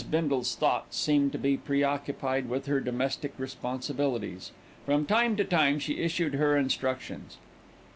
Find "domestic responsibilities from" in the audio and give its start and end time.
2.79-5.05